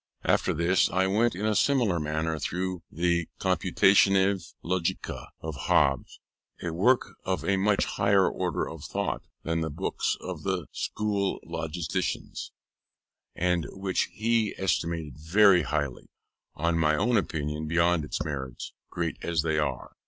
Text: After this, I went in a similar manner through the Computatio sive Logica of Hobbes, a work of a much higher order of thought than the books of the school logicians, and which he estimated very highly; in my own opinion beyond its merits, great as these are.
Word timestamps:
After 0.23 0.51
this, 0.51 0.89
I 0.89 1.05
went 1.05 1.35
in 1.35 1.45
a 1.45 1.53
similar 1.53 1.99
manner 1.99 2.39
through 2.39 2.81
the 2.91 3.29
Computatio 3.39 3.93
sive 4.39 4.53
Logica 4.63 5.27
of 5.41 5.53
Hobbes, 5.67 6.19
a 6.63 6.73
work 6.73 7.03
of 7.23 7.45
a 7.45 7.55
much 7.55 7.85
higher 7.85 8.27
order 8.27 8.67
of 8.67 8.83
thought 8.83 9.21
than 9.43 9.61
the 9.61 9.69
books 9.69 10.17
of 10.19 10.41
the 10.41 10.65
school 10.71 11.39
logicians, 11.43 12.51
and 13.35 13.67
which 13.69 14.09
he 14.11 14.55
estimated 14.57 15.19
very 15.19 15.61
highly; 15.61 16.09
in 16.57 16.79
my 16.79 16.95
own 16.95 17.15
opinion 17.15 17.67
beyond 17.67 18.03
its 18.03 18.25
merits, 18.25 18.73
great 18.89 19.17
as 19.21 19.43
these 19.43 19.59
are. 19.59 19.91